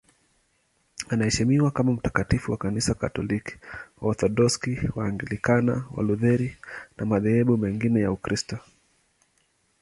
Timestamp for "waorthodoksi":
4.01-4.89